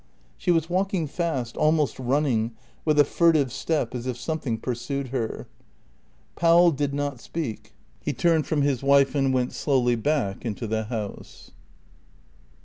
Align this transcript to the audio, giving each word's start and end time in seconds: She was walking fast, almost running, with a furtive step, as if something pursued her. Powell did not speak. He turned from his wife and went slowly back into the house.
She 0.35 0.49
was 0.49 0.67
walking 0.67 1.05
fast, 1.05 1.55
almost 1.55 1.99
running, 1.99 2.53
with 2.85 2.99
a 2.99 3.03
furtive 3.03 3.51
step, 3.51 3.93
as 3.93 4.07
if 4.07 4.17
something 4.17 4.57
pursued 4.57 5.09
her. 5.09 5.45
Powell 6.35 6.71
did 6.71 6.91
not 6.91 7.21
speak. 7.21 7.73
He 8.03 8.11
turned 8.11 8.47
from 8.47 8.63
his 8.63 8.81
wife 8.81 9.13
and 9.13 9.31
went 9.31 9.53
slowly 9.53 9.95
back 9.95 10.43
into 10.43 10.65
the 10.65 10.85
house. 10.85 11.51